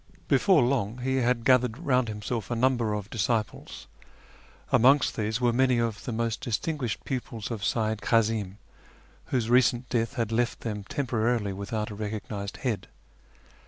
Before 0.27 0.63
long 0.63 0.97
he 1.01 1.17
had 1.17 1.45
gathered 1.45 1.77
round 1.77 2.07
himself 2.07 2.49
a 2.49 2.55
number 2.55 2.93
of 2.95 3.11
disciples. 3.11 3.85
Amongst 4.71 5.15
these 5.15 5.39
were 5.39 5.53
many 5.53 5.77
of 5.77 6.05
the 6.05 6.11
most 6.11 6.41
distinguished 6.41 7.05
pupils 7.05 7.51
of 7.51 7.63
Seyyid 7.63 8.01
Kazim, 8.01 8.57
whose 9.25 9.47
recent 9.47 9.89
death 9.89 10.15
had 10.15 10.31
left 10.31 10.61
them 10.61 10.83
temporarily 10.85 11.53
without 11.53 11.91
a 11.91 11.95
recognised 11.95 12.57
head. 12.65 12.87